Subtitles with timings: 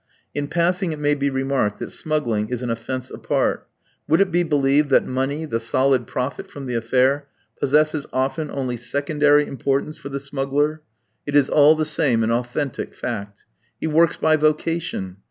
[0.33, 3.67] In passing it may be remarked that smuggling is an offence apart.
[4.07, 7.27] Would it be believed that money, the solid profit from the affair,
[7.59, 10.81] possesses often only secondary importance for the smuggler?
[11.27, 13.45] It is all the same an authentic fact.
[13.79, 15.17] He works by vocation.